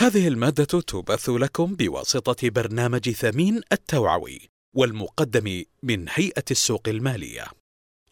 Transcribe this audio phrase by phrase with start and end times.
[0.00, 4.40] هذه المادة تبث لكم بواسطة برنامج ثمين التوعوي
[4.76, 7.44] والمقدم من هيئة السوق المالية.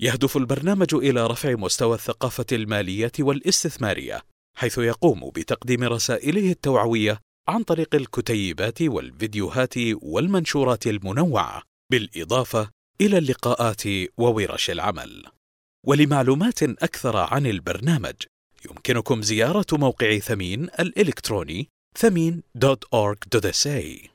[0.00, 4.22] يهدف البرنامج إلى رفع مستوى الثقافة المالية والاستثمارية،
[4.56, 12.70] حيث يقوم بتقديم رسائله التوعوية عن طريق الكتيبات والفيديوهات والمنشورات المنوعة، بالإضافة
[13.00, 13.82] إلى اللقاءات
[14.18, 15.24] وورش العمل.
[15.86, 18.14] ولمعلومات أكثر عن البرنامج
[18.66, 24.08] يمكنكم زيارة موقع ثمين الإلكتروني ثمين.org.sa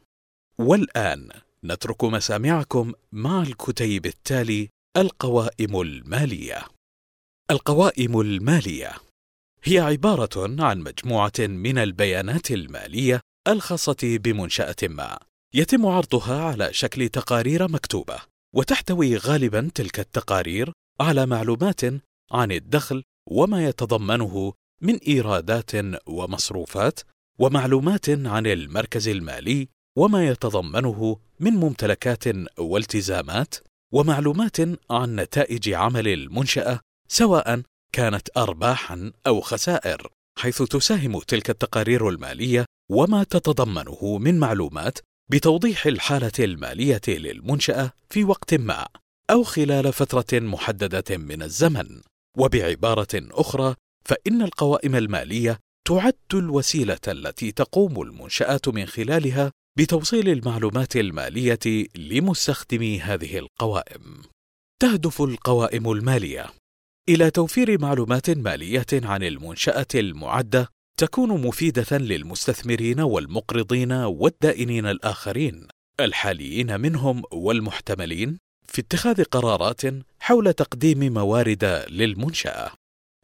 [0.59, 1.29] والآن
[1.63, 6.65] نترك مسامعكم مع الكتيب التالي القوائم المالية.
[7.51, 8.91] القوائم المالية
[9.63, 15.19] هي عبارة عن مجموعة من البيانات المالية الخاصة بمنشأة ما
[15.53, 18.19] يتم عرضها على شكل تقارير مكتوبة
[18.55, 21.81] وتحتوي غالبا تلك التقارير على معلومات
[22.31, 25.71] عن الدخل وما يتضمنه من إيرادات
[26.07, 26.99] ومصروفات
[27.39, 32.23] ومعلومات عن المركز المالي وما يتضمنه من ممتلكات
[32.59, 33.55] والتزامات
[33.93, 34.57] ومعلومات
[34.91, 37.61] عن نتائج عمل المنشأة سواء
[37.93, 40.07] كانت ارباحا أو خسائر
[40.39, 44.99] حيث تساهم تلك التقارير المالية وما تتضمنه من معلومات
[45.31, 48.87] بتوضيح الحالة المالية للمنشأة في وقت ما
[49.29, 52.01] أو خلال فترة محددة من الزمن.
[52.37, 61.87] وبعبارة أخرى فإن القوائم المالية تعد الوسيلة التي تقوم المنشاه من خلالها بتوصيل المعلومات المالية
[61.95, 64.21] لمستخدمي هذه القوائم.
[64.81, 66.45] تهدف القوائم المالية
[67.09, 75.67] إلى توفير معلومات مالية عن المنشاه المعدة تكون مفيدة للمستثمرين والمقرضين والدائنين الآخرين
[75.99, 79.81] الحاليين منهم والمحتملين في اتخاذ قرارات
[80.19, 82.71] حول تقديم موارد للمنشأة.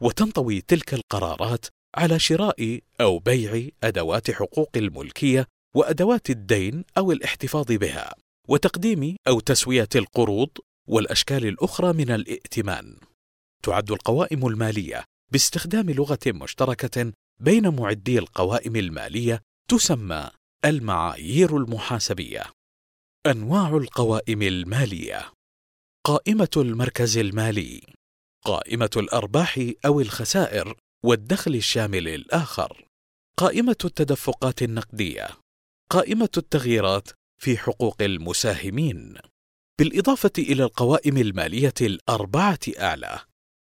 [0.02, 5.46] وتنطوي تلك القرارات على شراء أو بيع أدوات حقوق الملكية
[5.76, 8.14] وأدوات الدين أو الاحتفاظ بها
[8.48, 10.50] وتقديم أو تسوية القروض
[10.88, 12.96] والأشكال الأخرى من الائتمان.
[13.62, 20.30] تعد القوائم المالية باستخدام لغة مشتركة بين معدي القوائم المالية تسمى
[20.64, 22.42] المعايير المحاسبية.
[23.26, 25.32] أنواع القوائم المالية
[26.04, 27.82] قائمة المركز المالي
[28.44, 32.84] قائمة الأرباح أو الخسائر والدخل الشامل الآخر.
[33.36, 35.28] قائمة التدفقات النقدية.
[35.90, 37.08] قائمة التغييرات
[37.42, 39.14] في حقوق المساهمين.
[39.78, 43.20] بالإضافة إلى القوائم المالية الأربعة أعلى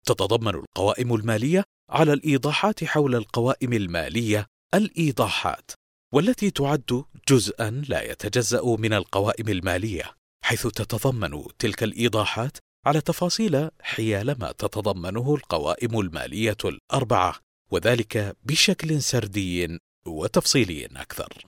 [0.06, 5.72] تتضمن القوائم المالية على الإيضاحات حول القوائم المالية الإيضاحات
[6.14, 14.40] والتي تعد جزءا لا يتجزأ من القوائم المالية حيث تتضمن تلك الإيضاحات على تفاصيل حيال
[14.40, 17.36] ما تتضمنه القوائم المالية الأربعة
[17.72, 21.46] وذلك بشكل سردي وتفصيلي أكثر.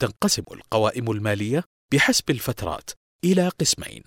[0.00, 2.90] تنقسم القوائم المالية بحسب الفترات
[3.24, 4.02] إلى قسمين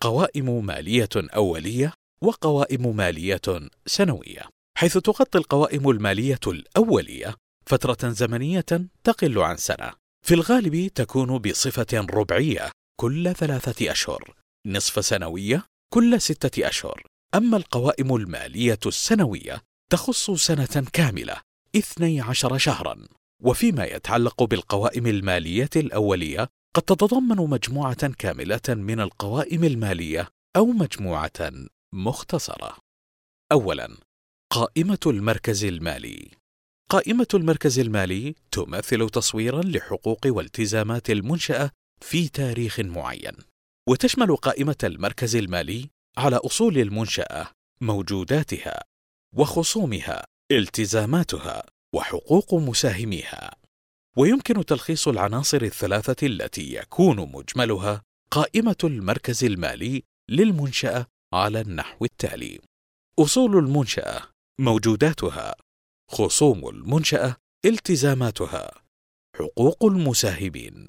[0.00, 1.92] قوائم مالية أولية
[2.22, 4.42] وقوائم مالية سنوية.
[4.78, 7.34] حيث تغطي القوائم المالية الأولية
[7.66, 8.66] فترة زمنية
[9.04, 9.92] تقل عن سنة.
[10.26, 14.34] في الغالب تكون بصفة ربعية كل ثلاثة أشهر.
[14.66, 17.02] نصف سنوية كل ستة أشهر.
[17.34, 20.30] أما القوائم المالية السنوية تخص
[20.92, 21.40] كاملة
[21.76, 23.06] اثني عشر شهرا.
[23.42, 31.52] وفيما يتعلق بالقوائم المالية الأولية قد تتضمن مجموعة كاملة من القوائم المالية أو مجموعة
[31.94, 32.76] مختصرة.
[33.52, 33.96] اولا
[34.50, 36.30] قائمة المركز المالي.
[36.90, 41.70] قائمة المركز المالي تمثل تصويرا لحقوق والتزامات المنشأة
[42.00, 43.32] في تاريخ معين.
[43.88, 47.48] وتشمل قائمة المركز المالي على أصول المنشأة
[47.80, 48.84] موجوداتها
[49.36, 51.62] وخصومها التزاماتها
[51.94, 53.56] وحقوق مساهميها.
[54.16, 62.60] ويمكن تلخيص العناصر الثلاثة التي يكون مجملها قائمة المركز المالي للمنشأة على النحو التالي.
[63.18, 64.22] أصول المنشأة
[64.60, 65.54] موجوداتها
[66.10, 68.70] خصوم المنشأة التزاماتها
[69.36, 70.88] حقوق المساهمين.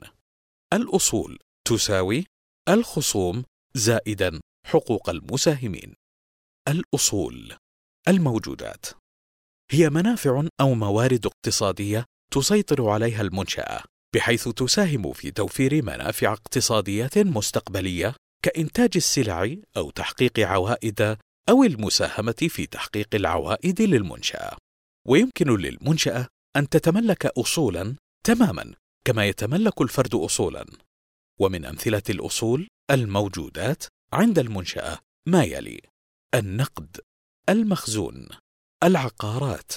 [0.74, 2.26] الأصول تساوي
[2.70, 3.44] الخصوم
[3.76, 5.94] زائدا حقوق المساهمين.
[6.68, 7.54] الأصول
[8.08, 8.86] الموجودات.
[9.72, 13.84] هي منافع أو موارد اقتصادية تسيطر عليها المنشأة
[14.16, 21.18] بحيث تساهم في توفير منافع اقتصادية مستقبلية كإنتاج السلع أو تحقيق عوائد
[21.50, 24.58] أو المساهمة في تحقيق العوائد للمنشأة.
[25.08, 28.74] ويمكن للمنشأة أن تتملك اصولا تماما
[29.06, 30.66] كما يتملك الفرد اصولا.
[31.40, 33.84] ومن أمثلة الأصول الموجودات
[34.14, 35.82] عند المنشأة ما يلي
[36.36, 36.98] النقد
[37.50, 38.28] المخزون
[38.84, 39.72] العقارات.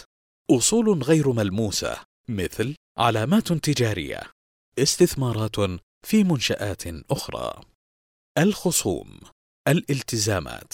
[0.51, 1.97] أصول غير ملموسة
[2.29, 4.21] مثل علامات تجارية
[4.79, 5.57] استثمارات
[6.07, 7.61] في منشآت أخرى.
[8.39, 9.21] الخصوم
[9.69, 10.73] الالتزامات.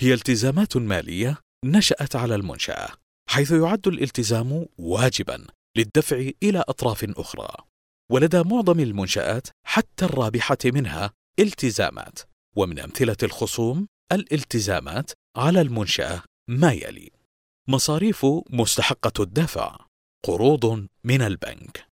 [0.00, 2.88] هي التزامات مالية نشأت على المنشأة
[3.28, 5.46] حيث يعد الالتزام واجبا
[5.76, 7.56] للدفع إلى أطراف أخرى.
[8.10, 12.18] ولدى معظم المنشآت حتى الرابحة منها التزامات.
[12.56, 17.10] ومن أمثلة الخصوم الالتزامات على المنشأة ما يلي.
[17.68, 19.76] مصاريف مستحقة الدفع.
[20.26, 21.86] قروض من البنك.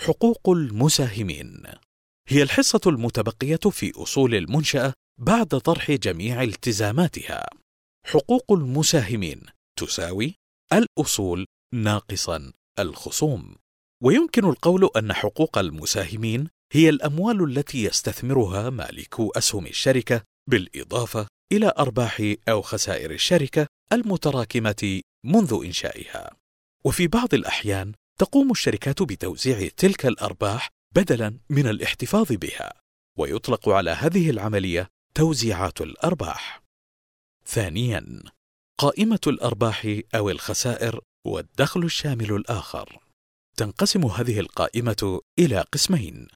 [0.00, 1.62] حقوق المساهمين.
[2.28, 7.46] هي الحصة المتبقية في أصول المنشأة بعد طرح جميع التزاماتها.
[8.06, 9.42] حقوق المساهمين
[9.78, 10.34] تساوي
[10.72, 13.54] الأصول ناقصا الخصوم.
[14.04, 22.34] ويمكن القول أن حقوق المساهمين هي الأموال التي يستثمرها مالكو أسهم الشركة بالإضافة إلى أرباح
[22.48, 26.36] أو خسائر الشركة المتراكمة منذ إنشائها.
[26.84, 32.72] وفي بعض الأحيان تقوم الشركات بتوزيع تلك الأرباح بدلا من الاحتفاظ بها
[33.18, 36.62] ويطلق على هذه العملية توزيعات الأرباح.
[37.46, 38.22] ثانيا
[38.78, 43.04] قائمة الأرباح أو الخسائر والدخل الشامل الآخر.
[43.56, 46.28] تنقسم هذه القائمة إلى قسمين.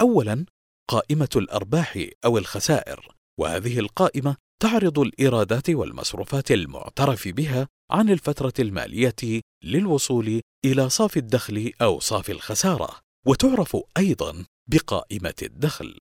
[0.00, 0.46] أولا
[0.88, 3.14] قائمة الأرباح أو الخسائر.
[3.40, 12.00] وهذه القائمة تعرض الإيرادات والمصروفات المعترف بها عن الفترة المالية للوصول إلى صافي الدخل أو
[12.00, 13.00] صافي الخسارة.
[13.26, 15.98] وتعرف أيضا بقائمة الدخل.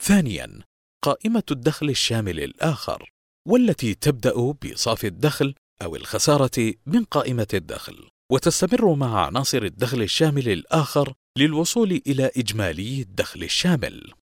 [0.00, 0.58] ثانيا
[1.02, 3.10] قائمة الدخل الشامل الآخر
[3.48, 8.08] والتي تبدأ بصافي الدخل أو الخسارة من قائمة الدخل.
[8.32, 14.12] وتستمر مع عناصر الدخل الشامل الآخر للوصول إلى إجمالي الدخل الشامل.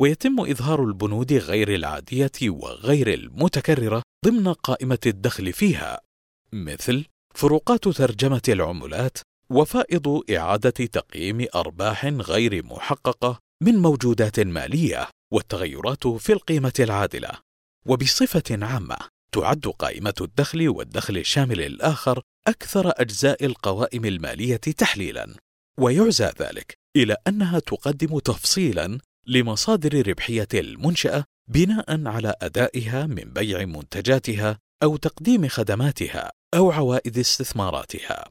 [0.00, 6.00] ويتم إظهار البنود غير العادية وغير المتكررة ضمن قائمة الدخل فيها
[6.52, 7.04] مثل
[7.34, 9.18] فروقات ترجمة العملات
[9.50, 17.30] وفائض إعادة تقييم أرباح غير محققة من موجودات مالية والتغيرات في القيمة العادلة
[17.86, 18.96] وبصفة عامة
[19.32, 25.34] تعد قائمة الدخل والدخل الشامل الآخر أكثر أجزاء القوائم المالية تحليلا.
[25.80, 34.58] ويعزى ذلك إلى أنها تقدم تفصيلا لمصادر ربحية المنشأة بناء على أدائها من بيع منتجاتها
[34.82, 38.24] أو تقديم خدماتها أو عوائد استثماراتها.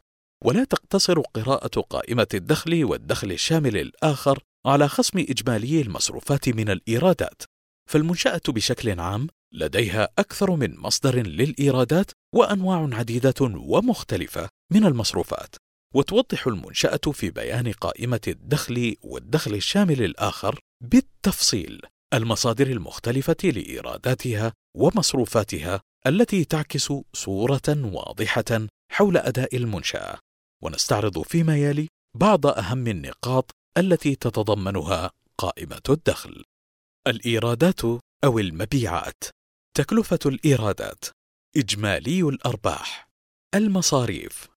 [0.43, 7.43] ولا تقتصر قراءة قائمة الدخل والدخل الشامل الآخر على خصم إجمالي المصروفات من الإيرادات.
[7.89, 15.55] فالمنشأة بشكل عام لديها أكثر من مصدر للإيرادات وأنواع عديدة ومختلفة من المصروفات.
[15.95, 21.81] وتوضح المنشأة في بيان قائمة الدخل والدخل الشامل الآخر بالتفصيل
[22.13, 30.19] المصادر المختلفة لإيراداتها ومصروفاتها التي تعكس صورة واضحة حول أداء المنشأة.
[30.63, 31.87] ونستعرض فيما يلي
[32.17, 36.43] بعض أهم النقاط التي تتضمنها قائمة الدخل.
[37.07, 37.81] الإيرادات
[38.25, 39.23] أو المبيعات.
[39.77, 41.05] تكلفة الإيرادات.
[41.57, 43.09] إجمالي الأرباح.
[43.55, 44.47] المصاريف.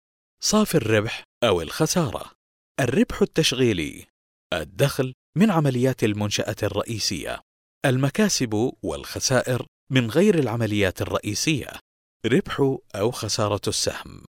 [0.42, 2.32] صافي الربح أو الخسارة.
[2.80, 4.06] الربح التشغيلي.
[4.52, 7.40] الدخل من عمليات المنشأة الرئيسية.
[7.86, 11.72] المكاسب والخسائر من غير العمليات الرئيسية.
[12.26, 14.24] ربح أو خسارة السهم.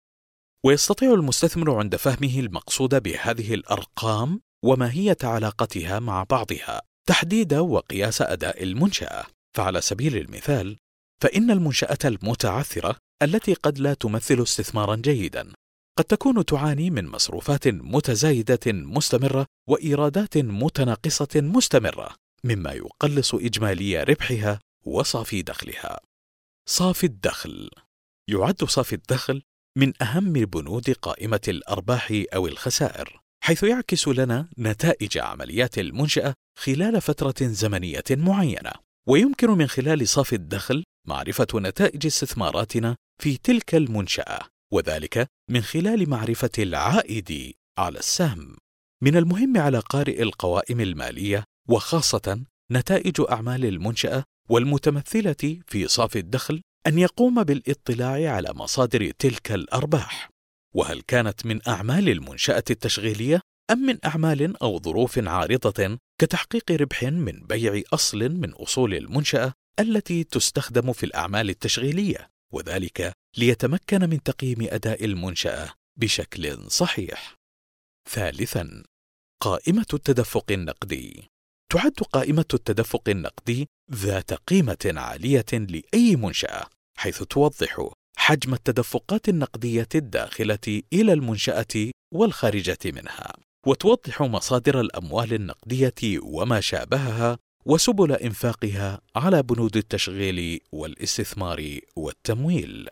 [0.66, 6.89] ويستطيع المستثمر عند فهمه المقصود بهذه الأرقام وماهية علاقتها مع بعضها.
[7.10, 9.26] تحديد وقياس أداء المنشأة
[9.58, 10.78] فعلى سبيل المثال
[11.22, 15.54] فإن المنشأة المتعثرة التي قد لا تمثل استثمارا جيدا
[15.98, 25.42] قد تكون تعاني من مصروفات متزايدة مستمرة وإيرادات متناقصة مستمرة مما يقلص إجمالي ربحها وصافي
[25.42, 26.00] دخلها.
[26.70, 27.70] صافي الدخل
[28.28, 29.42] يعد صافي الدخل
[29.78, 37.36] من أهم بنود قائمة الأرباح أو الخسائر، حيث يعكس لنا نتائج عمليات المنشأة خلال فترة
[37.42, 38.72] زمنية معينة،
[39.08, 44.40] ويمكن من خلال صافي الدخل معرفة نتائج استثماراتنا في تلك المنشأة،
[44.74, 48.58] وذلك من خلال معرفة العائد على السهم.
[49.04, 57.00] من المهم على قارئ القوائم المالية وخاصة نتائج أعمال المنشأة والمتمثلة في صافي الدخل أن
[57.00, 60.30] يقوم بالاطلاع على مصادر تلك الأرباح،
[60.76, 67.40] وهل كانت من أعمال المنشأة التشغيلية أم من أعمال أو ظروف عارضة كتحقيق ربح من
[67.40, 75.06] بيع أصل من أصول المنشأة التي تستخدم في الأعمال التشغيلية، وذلك ليتمكن من تقييم أداء
[75.06, 77.36] المنشأة بشكل صحيح.
[78.10, 78.84] ثالثا
[79.42, 81.24] قائمة التدفق النقدي
[81.72, 90.82] تعد قائمة التدفق النقدي ذات قيمة عالية لأي منشأة حيث توضح حجم التدفقات النقدية الداخلة
[90.94, 93.34] إلى المنشأة والخارجة منها
[93.68, 102.90] وتوضح مصادر الأموال النقدية وما شابهها وسبل إنفاقها على بنود التشغيل والاستثمار والتمويل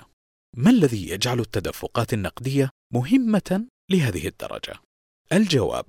[0.55, 4.73] ما الذي يجعل التدفقات النقدية مهمة لهذه الدرجة؟
[5.33, 5.85] الجواب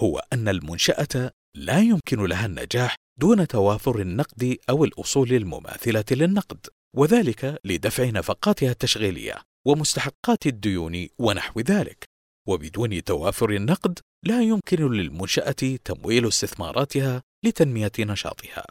[0.00, 6.66] هو أن المنشأة لا يمكن لها النجاح دون توافر النقد أو الأصول المماثلة للنقد
[6.96, 9.34] وذلك لدفع نفقاتها التشغيلية
[9.66, 12.04] ومستحقات الديون ونحو ذلك
[12.48, 18.66] وبدون توافر النقد لا يمكن للمنشأة تمويل استثماراتها لتنمية نشاطها.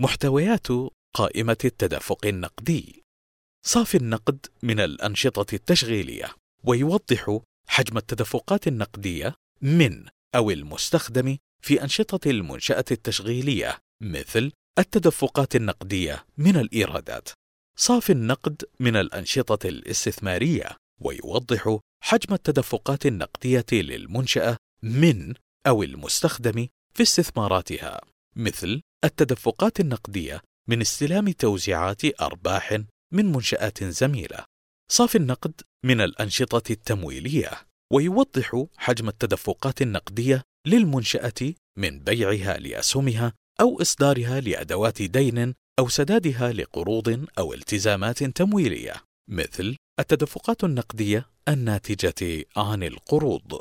[0.00, 0.66] محتويات
[1.14, 3.02] قائمة التدفق النقدي.
[3.66, 12.84] صافي النقد من الأنشطة التشغيلية ويوضح حجم التدفقات النقدية من أو المستخدم في أنشطة المنشأة
[12.90, 17.28] التشغيلية مثل التدفقات النقدية من الإيرادات.
[17.78, 20.76] صافي النقد من الأنشطة الاستثمارية.
[21.04, 25.34] ويوضح حجم التدفقات النقدية للمنشأة من
[25.66, 28.00] أو المستخدم في استثماراتها
[28.36, 32.78] مثل التدفقات النقدية من استلام توزيعات أرباح
[33.12, 34.44] من منشآت زميلة
[34.92, 37.50] صافي النقد من الأنشطة التمويلية
[37.92, 47.26] ويوضح حجم التدفقات النقدية للمنشأة من بيعها لأسهمها أو إصدارها لأدوات دين أو سدادها لقروض
[47.38, 48.94] أو التزامات تمويلية
[49.30, 53.60] مثل التدفقات النقدية الناتجة عن القروض.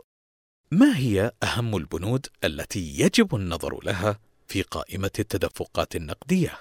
[0.72, 6.60] ما هي أهم البنود التي يجب النظر لها في قائمة التدفقات النقدية؟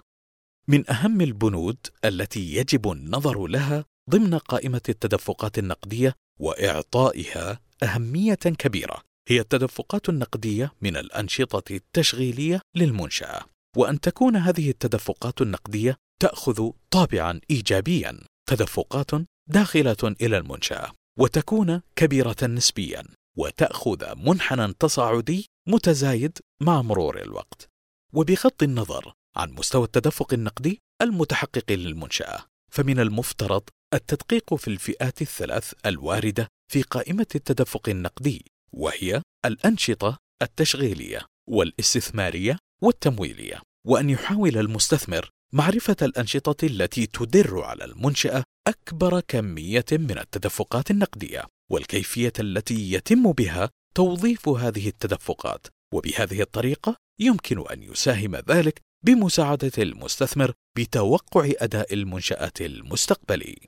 [0.68, 9.40] من أهم البنود التي يجب النظر لها ضمن قائمة التدفقات النقدية وإعطائها أهمية كبيرة هي
[9.40, 13.44] التدفقات النقدية من الأنشطة التشغيلية للمنشأة،
[13.76, 19.10] وأن تكون هذه التدفقات النقدية تأخذ طابعا إيجابيا، تدفقات
[19.50, 23.04] داخلة إلى المنشأة، وتكون كبيرة نسبيا،
[23.36, 27.68] وتأخذ منحنى تصاعدي متزايد مع مرور الوقت.
[28.12, 33.62] وبغض النظر عن مستوى التدفق النقدي المتحقق للمنشأة، فمن المفترض
[33.94, 44.10] التدقيق في الفئات الثلاث الواردة في قائمة التدفق النقدي وهي الأنشطة التشغيلية والإستثمارية والتمويلية وأن
[44.10, 52.92] يحاول المستثمر معرفة الأنشطة التي تدر على المنشأة أكبر كمية من التدفقات النقدية والكيفية التي
[52.92, 61.94] يتم بها توظيف هذه التدفقات وبهذه الطريقة يمكن أن يساهم ذلك بمساعدة المستثمر بتوقع أداء
[61.94, 63.58] المنشأة المستقبلي.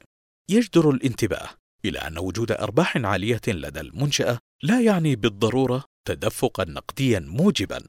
[0.51, 1.49] يجدر الانتباه
[1.85, 7.83] إلى أن وجود أرباح عالية لدى المنشأة لا يعني بالضرورة تدفقا نقديا موجبا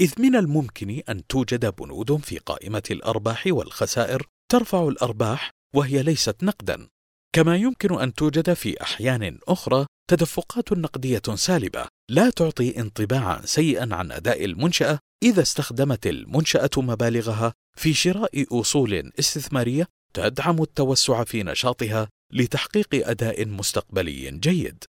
[0.00, 6.88] إذ من الممكن أن توجد بنود في قائمة الأرباح والخسائر ترفع الأرباح وهي ليست نقدا
[7.32, 14.12] كما يمكن أن توجد في أحيان أخرى تدفقات نقدية سالبة لا تعطي انطباعا سيئا عن
[14.12, 23.08] أداء المنشأة إذا استخدمت المنشأة مبالغها في شراء أصول استثمارية تدعم التوسع في نشاطها لتحقيق
[23.08, 24.84] أداء مستقبلي جيد.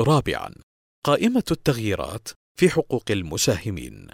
[0.00, 0.54] رابعا
[1.04, 4.08] قائمة التغييرات في حقوق المساهمين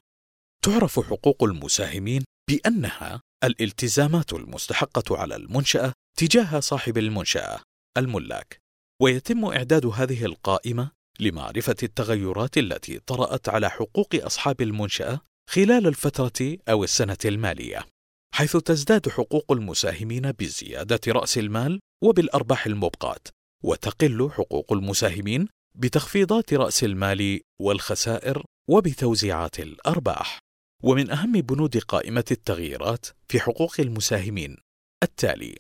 [0.64, 7.61] تعرف حقوق المساهمين بأنها الالتزامات المستحقة على المنشأة تجاه صاحب المنشأة
[7.97, 8.59] الملاك.
[9.02, 10.90] ويتم إعداد هذه القائمة
[11.21, 17.87] لمعرفة التغيرات التي طرأت على حقوق أصحاب المنشأة خلال الفترة أو السنة المالية
[18.35, 23.21] حيث تزداد حقوق المساهمين بزيادة رأس المال وبالأرباح المبقاة
[23.64, 30.38] وتقل حقوق المساهمين بتخفيضات رأس المال والخسائر وبتوزيعات الأرباح.
[30.82, 34.56] ومن أهم بنود قائمة التغييرات في حقوق المساهمين
[35.02, 35.58] التالي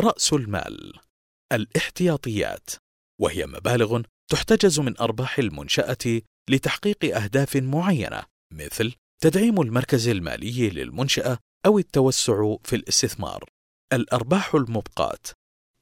[0.00, 0.98] رأس المال
[1.52, 2.70] الاحتياطيات
[3.20, 8.22] وهي مبالغ تحتجز من أرباح المنشأة لتحقيق أهداف معينة
[8.52, 13.44] مثل تدعيم المركز المالي للمنشأة أو التوسع في الاستثمار.
[13.92, 15.18] الأرباح المبقاة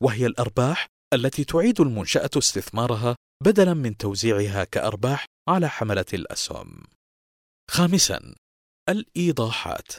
[0.02, 6.84] وهي الأرباح التي تعيد المنشأة استثمارها بدلا من توزيعها كأرباح على حملة الأسهم.
[7.70, 8.34] خامسا
[8.88, 9.92] الإيضاحات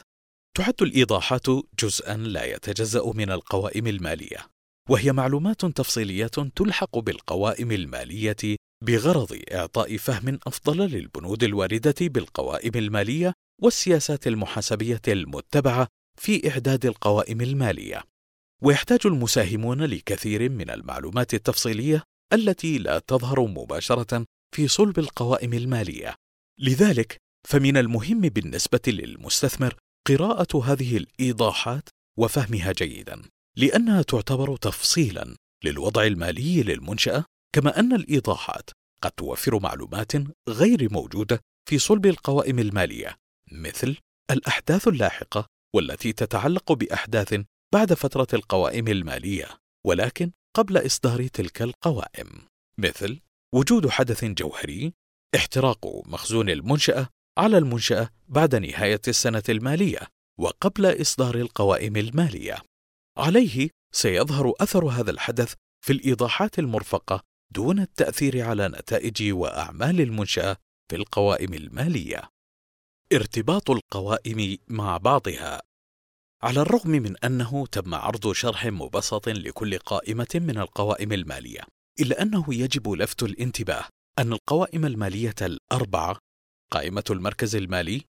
[0.56, 1.46] تعد الإيضاحات
[1.80, 4.46] جزءا لا يتجزأ من القوائم المالية
[4.90, 14.26] وهي معلومات تفصيلية تلحق بالقوائم المالية بغرض إعطاء فهم أفضل للبنود الواردة بالقوائم المالية والسياسات
[14.26, 15.88] المحاسبية المتبعة
[16.20, 18.02] في إعداد القوائم المالية.
[18.62, 22.02] ويحتاج المساهمون لكثير من المعلومات التفصيلية
[22.32, 26.14] التي لا تظهر مباشرة في صلب القوائم المالية.
[26.58, 27.16] لذلك
[27.48, 29.74] فمن المهم بالنسبة للمستثمر
[30.08, 31.88] قراءة هذه الإيضاحات
[32.18, 33.22] وفهمها جيدا،
[33.56, 37.24] لأنها تعتبر تفصيلا للوضع المالي للمنشأة
[37.54, 38.70] كما أن الإيضاحات
[39.02, 40.12] قد توفر معلومات
[40.48, 43.16] غير موجودة في صلب القوائم المالية
[43.52, 43.96] مثل
[44.30, 47.40] الأحداث اللاحقة والتي تتعلق بأحداث
[47.74, 49.48] بعد فترة القوائم المالية
[49.86, 52.28] ولكن قبل إصدار تلك القوائم
[52.78, 53.20] مثل
[53.54, 54.92] وجود حدث جوهري
[55.34, 60.00] احتراق مخزون المنشأة على المنشأة بعد نهاية السنة المالية
[60.38, 62.62] وقبل إصدار القوائم المالية.
[63.18, 65.54] عليه سيظهر أثر هذا الحدث
[65.84, 70.56] في الإيضاحات المرفقة دون التأثير على نتائج وأعمال المنشأة
[70.90, 72.22] في القوائم المالية.
[73.12, 75.62] ارتباط القوائم مع بعضها
[76.42, 81.60] على الرغم من أنه تم عرض شرح مبسط لكل قائمة من القوائم المالية،
[82.00, 83.84] إلا أنه يجب لفت الانتباه
[84.18, 86.18] أن القوائم المالية الأربعة
[86.72, 88.02] قائمة المركز المالي،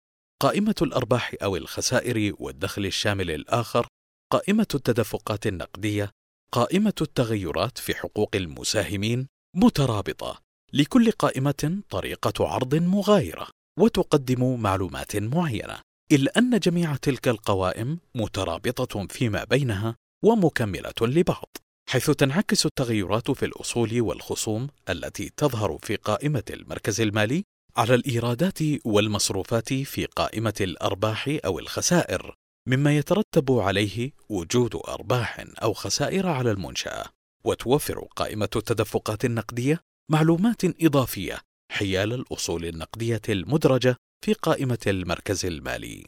[0.43, 3.87] قائمة الأرباح أو الخسائر والدخل الشامل الآخر،
[4.33, 6.11] قائمة التدفقات النقدية،
[6.53, 10.41] قائمة التغيرات في حقوق المساهمين مترابطة،
[10.73, 13.49] لكل قائمة طريقة عرض مغايرة،
[13.79, 15.81] وتقدم معلومات معينة،
[16.13, 21.57] إلا أن جميع تلك القوائم مترابطة فيما بينها ومكملة لبعض.
[21.89, 27.45] حيث تنعكس التغيرات في الأصول والخصوم التي تظهر في قائمة المركز المالي
[27.79, 32.35] على الإيرادات والمصروفات في قائمة الأرباح أو الخسائر،
[32.69, 37.05] مما يترتب عليه وجود أرباح أو خسائر على المنشأة،
[37.45, 39.81] وتوفر قائمة التدفقات النقدية
[40.11, 41.41] معلومات إضافية
[41.73, 46.07] حيال الأصول النقدية المدرجة في قائمة المركز المالي.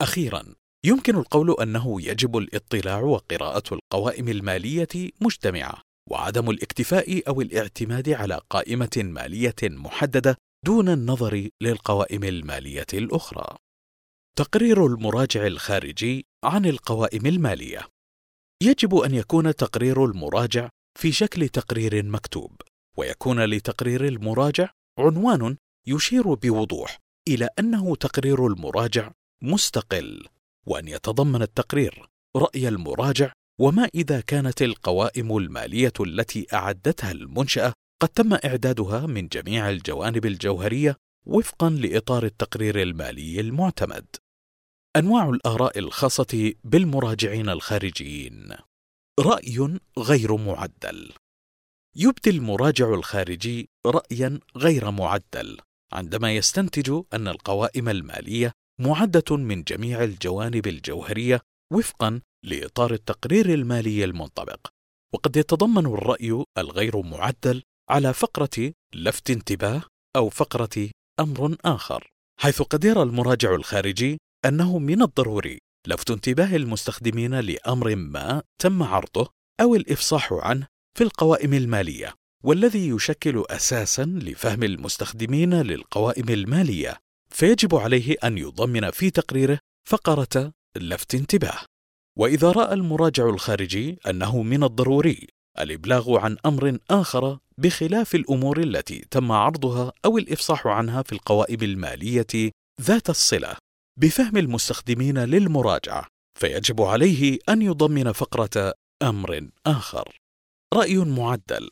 [0.00, 0.44] أخيرا،
[0.86, 8.96] يمكن القول أنه يجب الاطلاع وقراءة القوائم المالية مجتمعة، وعدم الاكتفاء أو الاعتماد على قائمة
[8.96, 13.56] مالية محددة دون النظر للقوائم المالية الأخرى.
[14.36, 17.88] تقرير المراجع الخارجي عن القوائم المالية
[18.62, 22.52] يجب أن يكون تقرير المراجع في شكل تقرير مكتوب،
[22.98, 26.98] ويكون لتقرير المراجع عنوان يشير بوضوح
[27.28, 29.10] إلى أنه تقرير المراجع
[29.42, 30.26] مستقل
[30.66, 38.34] وأن يتضمن التقرير رأي المراجع وما إذا كانت القوائم المالية التي أعدتها المنشأة قد تم
[38.34, 44.06] إعدادها من جميع الجوانب الجوهرية وفقا لإطار التقرير المالي المعتمد.
[44.96, 48.56] أنواع الآراء الخاصة بالمراجعين الخارجيين.
[49.20, 51.12] رأي غير معدل.
[51.96, 55.58] يبدي المراجع الخارجي رأيا غير معدل
[55.92, 61.40] عندما يستنتج أن القوائم المالية معدة من جميع الجوانب الجوهرية
[61.72, 64.66] وفقا لإطار التقرير المالي المنطبق.
[65.14, 69.82] وقد يتضمن الرأي الغير معدل على فقرة لفت انتباه
[70.16, 77.40] أو فقرة أمر آخر حيث قد يرى المراجع الخارجي أنه من الضروري لفت انتباه المستخدمين
[77.40, 80.66] لأمر ما تم عرضه أو الإفصاح عنه
[80.98, 86.96] في القوائم المالية والذي يشكل أساسا لفهم المستخدمين للقوائم المالية
[87.34, 91.58] فيجب عليه أن يضمن في تقريره فقرة لفت انتباه.
[92.18, 99.32] وإذا رأى المراجع الخارجي أنه من الضروري الإبلاغ عن أمر آخر بخلاف الأمور التي تم
[99.32, 103.56] عرضها أو الإفصاح عنها في القوائم المالية ذات الصلة
[103.98, 106.06] بفهم المستخدمين للمراجعة
[106.38, 110.16] فيجب عليه أن يضمن فقرة أمر آخر.
[110.74, 111.70] رأي معدل.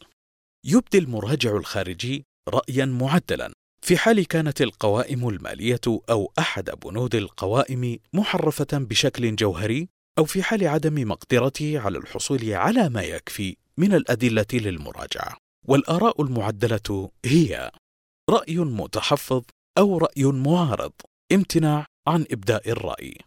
[0.66, 3.52] يبدي المراجع الخارجي رأيا معدلا.
[3.82, 9.88] في حال كانت القوائم المالية أو أحد بنود القوائم محرفة بشكل جوهري
[10.18, 15.36] أو في حال عدم مقدرته على الحصول على ما يكفي من الأدلة للمراجعة.
[15.66, 17.70] والآراء المعدلة هي
[18.30, 19.42] رأي متحفظ
[19.78, 20.92] أو رأي معارض.
[21.32, 23.18] امتناع عن إبداء الرأي.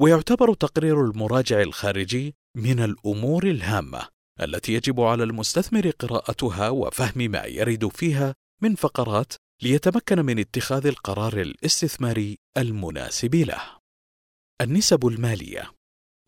[0.00, 4.08] ويعتبر تقرير المراجع الخارجي من الأمور الهامة
[4.40, 9.32] التي يجب على المستثمر قراءتها وفهم ما يرد فيها من فقرات
[9.62, 13.62] ليتمكن من اتخاذ القرار الاستثماري المناسب له.
[14.60, 15.72] النسب المالية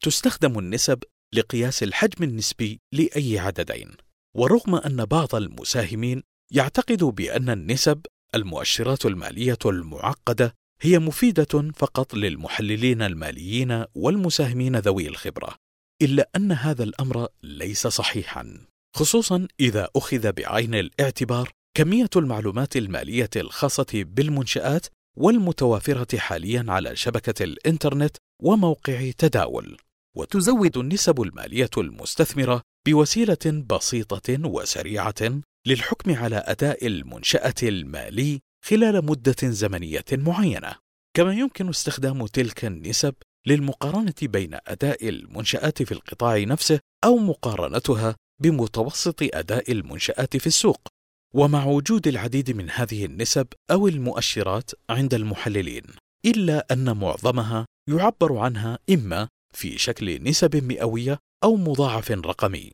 [0.02, 1.02] تستخدم النسب
[1.34, 3.90] لقياس الحجم النسبي لأي عددين،
[4.36, 13.84] ورغم أن بعض المساهمين يعتقد بأن النسب المؤشرات المالية المعقدة هي مفيدة فقط للمحللين الماليين
[13.94, 15.54] والمساهمين ذوي الخبرة،
[16.02, 18.66] إلا أن هذا الأمر ليس صحيحا،
[18.96, 28.16] خصوصا إذا أخذ بعين الاعتبار كمية المعلومات المالية الخاصة بالمنشآت والمتوافرة حاليا على شبكة الإنترنت
[28.42, 29.76] وموقع تداول،
[30.16, 40.04] وتزود النسب المالية المستثمرة بوسيلة بسيطة وسريعة للحكم على أداء المنشأة المالي خلال مدة زمنية
[40.12, 40.74] معينة،
[41.16, 43.14] كما يمكن استخدام تلك النسب
[43.46, 50.88] للمقارنة بين أداء المنشآت في القطاع نفسه أو مقارنتها بمتوسط أداء المنشآت في السوق.
[51.34, 55.82] ومع وجود العديد من هذه النسب أو المؤشرات عند المحللين
[56.26, 62.72] إلا أن معظمها يعبر عنها إما في شكل نسب مئوية أو مضاعف رقمي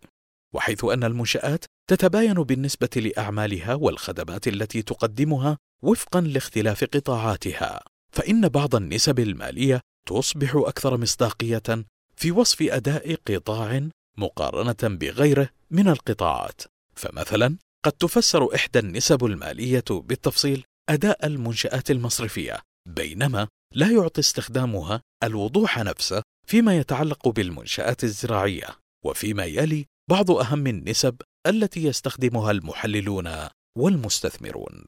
[0.54, 7.80] وحيث أن المنشآت تتباين بالنسبة لأعمالها والخدمات التي تقدمها وفقا لاختلاف قطاعاتها
[8.12, 11.84] فإن بعض النسب المالية تصبح أكثر مصداقية
[12.16, 13.88] في وصف أداء قطاع
[14.18, 16.62] مقارنة بغيره من القطاعات.
[16.94, 25.78] فمثلا قد تفسر إحدى النسب المالية بالتفصيل أداء المنشآت المصرفية بينما لا يعطي استخدامها الوضوح
[25.78, 34.84] نفسه فيما يتعلق بالمنشآت الزراعية وفيما يلي بعض أهم النسب التي يستخدمها المحللون والمستثمرون.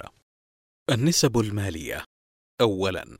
[0.90, 2.04] النسب المالية.
[2.60, 3.18] أولا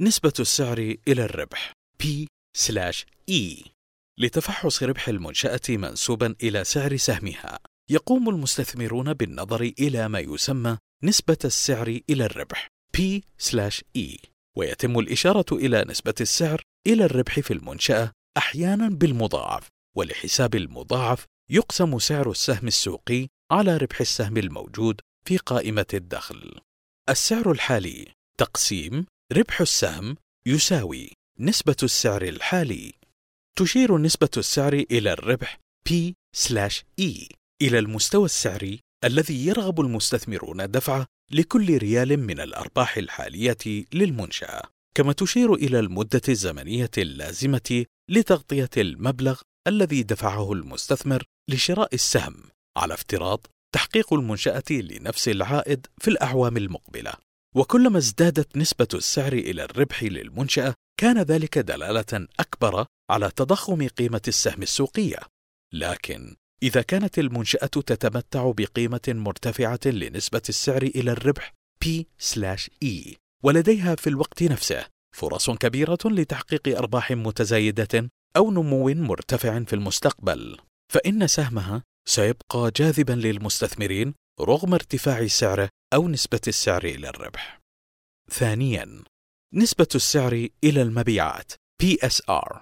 [0.00, 3.68] نسبة السعر إلى الربح P/E
[4.18, 7.58] لتفحص ربح المنشأة منسوبا إلى سعر سهمها.
[7.90, 16.14] يقوم المستثمرون بالنظر إلى ما يسمى نسبة السعر إلى الربح P/E ويتم الإشارة إلى نسبة
[16.20, 24.00] السعر إلى الربح في المنشأة أحيانا بالمضاعف ولحساب المضاعف يقسم سعر السهم السوقي على ربح
[24.00, 26.60] السهم الموجود في قائمة الدخل.
[27.08, 32.92] السعر الحالي تقسيم ربح السهم يساوي نسبة السعر الحالي.
[33.58, 42.16] تشير نسبة السعر إلى الربح P/E إلى المستوى السعري الذي يرغب المستثمرون دفعه لكل ريال
[42.16, 44.62] من الأرباح الحالية للمنشأة،
[44.96, 52.34] كما تشير إلى المدة الزمنية اللازمة لتغطية المبلغ الذي دفعه المستثمر لشراء السهم
[52.76, 57.12] على افتراض تحقيق المنشأة لنفس العائد في الأعوام المقبلة.
[57.56, 64.62] وكلما ازدادت نسبة السعر إلى الربح للمنشأة كان ذلك دلالة أكبر على تضخم قيمة السهم
[64.62, 65.18] السوقية.
[65.72, 71.52] لكن إذا كانت المنشأة تتمتع بقيمة مرتفعة لنسبة السعر إلى الربح
[71.84, 74.86] P/E ولديها في الوقت نفسه.
[75.16, 80.58] فرص كبيرة لتحقيق أرباح متزايدة أو نمو مرتفع في المستقبل،
[80.92, 87.60] فإن سهمها سيبقى جاذبا للمستثمرين رغم ارتفاع سعره أو نسبة السعر إلى الربح.
[88.30, 89.02] ثانيا،
[89.54, 92.60] نسبة السعر إلى المبيعات PSR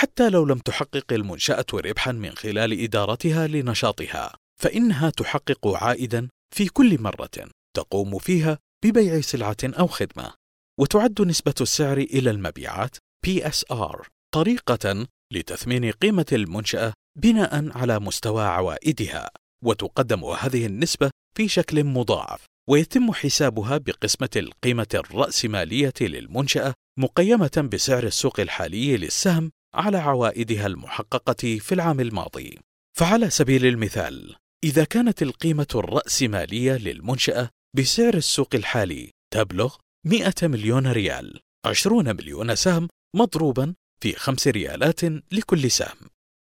[0.00, 7.02] حتى لو لم تحقق المنشأة ربحا من خلال إدارتها لنشاطها، فإنها تحقق عائدا في كل
[7.02, 10.32] مرة تقوم فيها ببيع سلعة أو خدمة،
[10.80, 19.30] وتعد نسبة السعر إلى المبيعات PSR طريقة لتثمين قيمة المنشأة بناء على مستوى عوائدها،
[19.64, 28.40] وتقدم هذه النسبة في شكل مضاعف، ويتم حسابها بقسمة القيمة الرأسمالية للمنشأة مقيمة بسعر السوق
[28.40, 32.58] الحالي للسهم على عوائدها المحققة في العام الماضي.
[32.98, 41.40] فعلى سبيل المثال، إذا كانت القيمة الرأسمالية للمنشأة بسعر السوق الحالي تبلغ 100 مليون ريال،
[41.66, 45.96] 20 مليون سهم مضروبا في خمس ريالات لكل سهم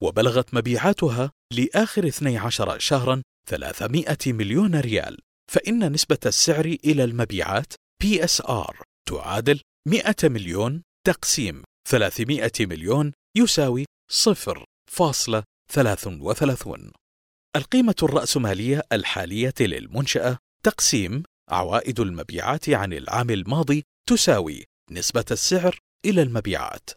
[0.03, 5.19] وبلغت مبيعاتها لآخر 12 شهرا 300 مليون ريال
[5.53, 7.73] فإن نسبة السعر إلى المبيعات
[8.05, 16.91] PSR تعادل 100 مليون تقسيم 300 مليون يساوي 0.33
[17.57, 26.91] القيمة الرأسمالية الحالية للمنشأة تقسيم عوائد المبيعات عن العام الماضي تساوي نسبة السعر إلى المبيعات.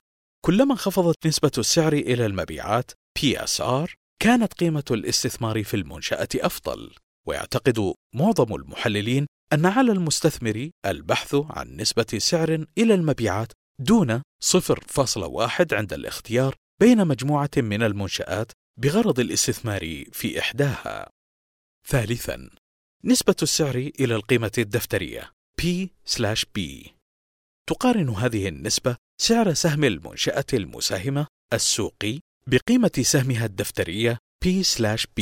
[0.45, 6.95] كلما انخفضت نسبة السعر إلى المبيعات PSR كانت قيمة الاستثمار في المنشأة أفضل.
[7.28, 15.94] ويعتقد معظم المحللين أن على المستثمر البحث عن نسبة سعر إلى المبيعات دون 0.1 عند
[15.94, 21.10] الاختيار بين مجموعة من المنشآت بغرض الاستثمار في إحداها.
[21.88, 22.50] ثالثاً،
[23.04, 26.90] نسبة السعر إلى القيمة الدفترية P/B
[27.70, 35.22] تقارن هذه النسبة سعر سهم المنشأة المساهمة السوقي بقيمة سهمها الدفترية P/B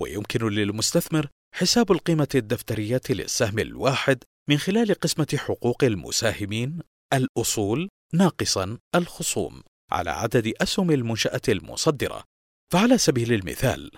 [0.00, 6.80] ويمكن للمستثمر حساب القيمة الدفترية للسهم الواحد من خلال قسمة حقوق المساهمين
[7.12, 12.24] الأصول ناقصا الخصوم على عدد أسهم المنشأة المصدرة.
[12.72, 13.90] فعلى سبيل المثال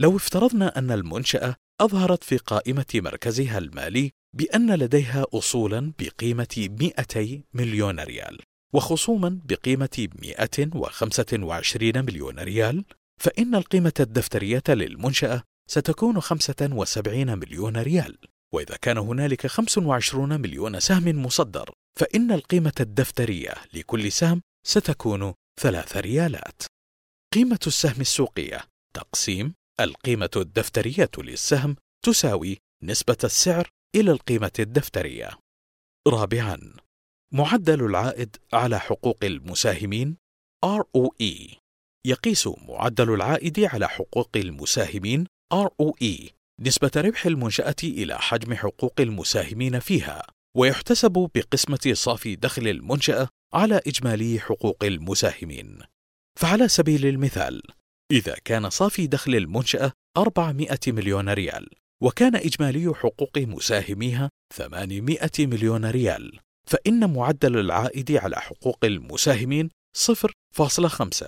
[0.00, 8.00] لو افترضنا أن المنشأة أظهرت في قائمة مركزها المالي بأن لديها أصولا بقيمة 200 مليون
[8.00, 8.38] ريال
[8.74, 12.84] وخصوما بقيمة 125 مليون ريال
[13.20, 18.18] فإن القيمة الدفترية للمنشأة ستكون 75 مليون ريال
[18.54, 21.70] وإذا كان هنالك 25 مليون سهم مصدر.
[21.98, 26.62] فإن القيمة الدفترية لكل سهم ستكون ثلاث ريالات.
[27.34, 35.30] قيمة السهم السوقية تقسيم القيمة الدفترية للسهم تساوي نسبة السعر إلى القيمة الدفترية.
[36.08, 36.76] رابعاً:
[37.32, 40.16] معدل العائد على حقوق المساهمين
[40.64, 41.56] ROE
[42.06, 50.22] يقيس معدل العائد على حقوق المساهمين ROE نسبة ربح المنشأة إلى حجم حقوق المساهمين فيها.
[50.56, 55.78] ويحتسب بقسمة صافي دخل المنشأة على إجمالي حقوق المساهمين.
[56.38, 57.62] فعلى سبيل المثال
[58.10, 61.68] إذا كان صافي دخل المنشأة 400 مليون ريال
[62.02, 71.26] وكان إجمالي حقوق مساهميها 800 مليون ريال فإن معدل العائد على حقوق المساهمين 0.5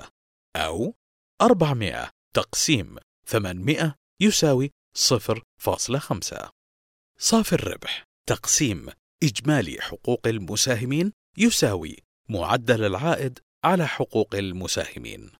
[0.57, 0.95] أو
[1.43, 6.49] 400 تقسيم 800 يساوي 0.5
[7.19, 8.87] صافي الربح تقسيم
[9.22, 11.96] إجمالي حقوق المساهمين يساوي
[12.29, 15.31] معدل العائد على حقوق المساهمين.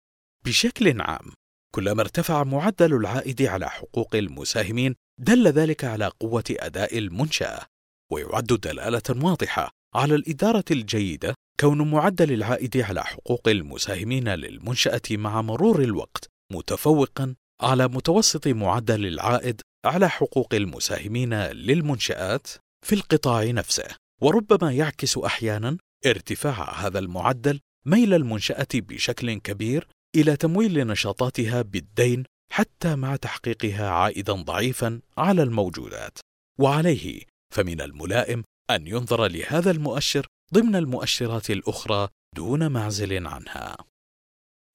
[0.44, 1.32] بشكل عام
[1.74, 7.66] كلما ارتفع معدل العائد على حقوق المساهمين دل ذلك على قوة أداء المنشأة
[8.12, 15.82] ويعد دلالة واضحة على الإدارة الجيدة كون معدل العائد على حقوق المساهمين للمنشأة مع مرور
[15.82, 22.48] الوقت متفوقا على متوسط معدل العائد على حقوق المساهمين للمنشآت.
[22.85, 23.97] في القطاع نفسه.
[24.23, 32.97] وربما يعكس أحيانا ارتفاع هذا المعدل ميل المنشأة بشكل كبير إلى تمويل نشاطاتها بالدين حتى
[32.97, 36.18] مع تحقيقها عائدا ضعيفا على الموجودات.
[36.59, 37.23] وعليه
[37.55, 43.77] فمن الملائم أن ينظر لهذا المؤشر ضمن المؤشرات الأخرى دون معزل عنها.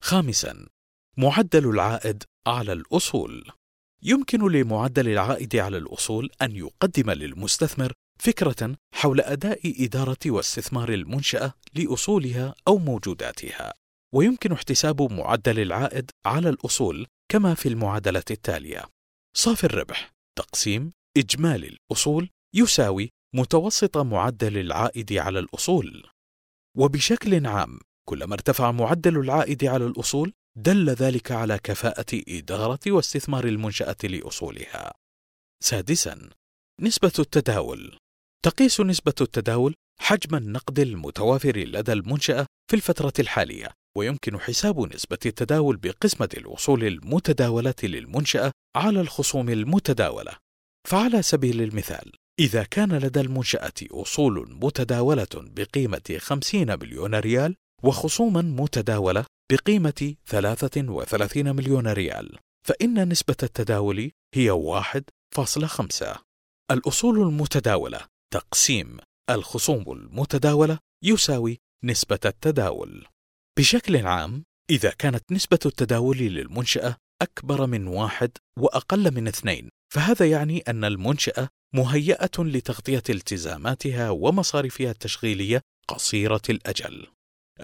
[0.02, 0.66] خامسا
[1.16, 3.50] معدل العائد على الأصول.
[4.02, 12.54] يمكن لمعدل العائد على الأصول أن يقدم للمستثمر فكرة حول أداء إدارة واستثمار المنشأة لأصولها
[12.68, 13.72] أو موجوداتها.
[14.14, 18.84] ويمكن احتساب معدل العائد على الأصول كما في المعادلة التالية.
[19.36, 20.12] صافي الربح.
[20.38, 20.92] تقسيم.
[21.16, 26.06] إجمالي الأصول يساوي متوسط معدل العائد على الأصول.
[26.76, 27.78] وبشكل عام
[28.08, 34.92] كلما ارتفع معدل العائد على الأصول دل ذلك على كفاءة إدارة واستثمار المنشأة لأصولها.
[35.62, 36.30] سادساً:
[36.80, 37.98] نسبة التداول.
[38.44, 45.76] تقيس نسبة التداول حجم النقد المتوافر لدى المنشأة في الفترة الحالية، ويمكن حساب نسبة التداول
[45.76, 50.32] بقسمة الأصول المتداولة للمنشأة على الخصوم المتداولة.
[50.88, 59.24] فعلى سبيل المثال، إذا كان لدى المنشأة أصول متداولة بقيمة 50 مليون ريال وخصوما متداولة
[59.52, 66.18] بقيمة 33 مليون ريال فإن نسبة التداول هي 1.5
[66.70, 68.96] الأصول المتداولة تقسيم.
[69.30, 73.06] الخصوم المتداولة يساوي نسبة التداول.
[73.58, 80.58] بشكل عام إذا كانت نسبة التداول للمنشأة أكبر من واحد وأقل من اثنين فهذا يعني
[80.68, 87.06] أن المنشأة مهيئة لتغطية التزاماتها ومصاريفها التشغيلية قصيرة الأجل.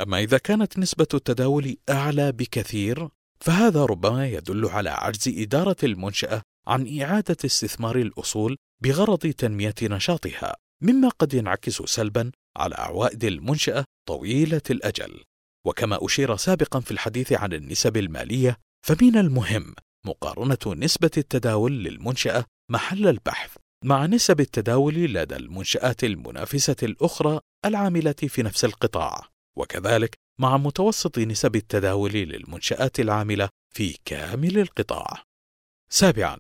[0.00, 3.09] أما إذا كانت نسبة التداول أعلى بكثير
[3.40, 11.09] فهذا ربما يدل على عجز إدارة المنشأة عن إعادة استثمار الأصول بغرض تنمية نشاطها، مما
[11.09, 15.23] قد ينعكس سلبا على عوائد المنشأة طويلة الأجل.
[15.67, 19.75] وكما أشير سابقا في الحديث عن النسب المالية، فمن المهم
[20.07, 28.43] مقارنة نسبة التداول للمنشأة محل البحث مع نسب التداول لدى المنشآت المنافسة الأخرى العاملة في
[28.43, 29.29] نفس القطاع.
[29.59, 35.23] وكذلك مع متوسط نسب التداول للمنشآت العاملة في كامل القطاع.
[35.91, 36.39] سابعا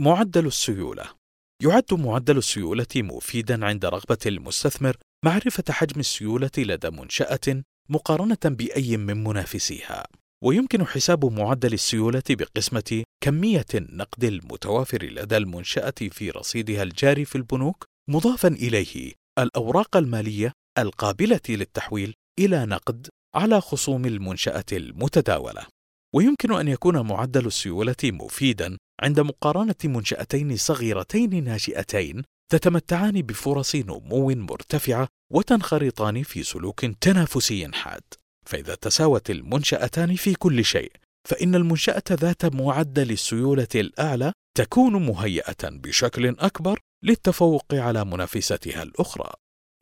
[0.00, 1.23] معدل السيولة
[1.64, 9.24] يعد معدل السيولة مفيدا عند رغبة المستثمر معرفة حجم السيولة لدى منشأة مقارنة بأي من
[9.24, 10.04] منافسيها.
[10.44, 17.84] ويمكن حساب معدل السيولة بقسمة كمية النقد المتوافر لدى المنشأة في رصيدها الجاري في البنوك
[18.10, 25.66] مضافا إليه الأوراق المالية القابلة للتحويل إلى نقد على خصوم المنشأة المتداولة
[26.14, 35.08] ويمكن أن يكون معدل السيولة مفيدا عند مقارنة منشأتين صغيرتين ناشئتين تتمتعان بفرص نمو مرتفعة
[35.32, 38.02] وتنخرطان في سلوك تنافسي حاد
[38.46, 40.92] فإذا تساوت المنشأتان في كل شيء
[41.28, 49.32] فإن المنشأة ذات معدل السيولة الأعلى تكون مهيئة بشكل أكبر للتفوق على منافستها الأخرى.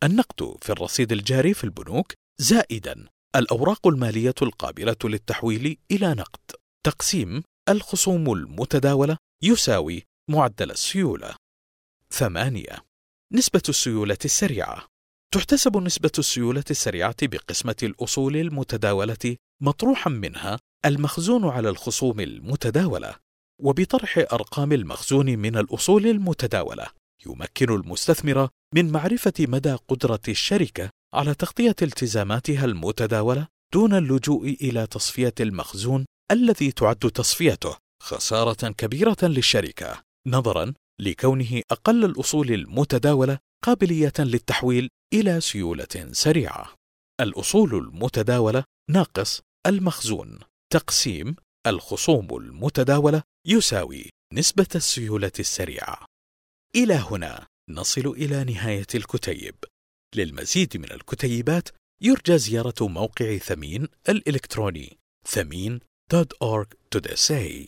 [0.04, 3.06] النقد في الرصيد الجاري في البنوك زائدا
[3.36, 6.40] الأوراق المالية القابلة للتحويل إلى نقد
[6.86, 11.34] تقسيم الخصوم المتداولة يساوي معدل السيولة.
[12.10, 12.84] ثمانية.
[13.32, 14.86] نسبة السيولة السريعة.
[15.34, 23.14] تحتسب نسبة السيولة السريعة بقسمة الأصول المتداولة مطروحا منها المخزون على الخصوم المتداولة
[23.60, 26.86] وبطرح أرقام المخزون من الأصول المتداولة.
[27.26, 35.34] يمكن المستثمر من معرفة مدى قدرة الشركة على تغطية التزاماتها المتداولة دون اللجوء إلى تصفية
[35.40, 45.40] المخزون الذي تعد تصفيته خسارة كبيرة للشركة نظرا لكونه أقل الأصول المتداولة قابلية للتحويل إلى
[45.40, 46.74] سيولة سريعة.
[47.20, 50.38] الأصول المتداولة ناقص المخزون
[50.72, 56.06] تقسيم الخصوم المتداولة يساوي نسبة السيولة السريعة.
[56.76, 59.54] إلى هنا نصل إلى نهاية الكتيب.
[60.14, 61.68] للمزيد من الكتيبات
[62.02, 64.98] يرجى زيارة موقع ثمين الإلكتروني
[66.12, 67.66] that are to the say.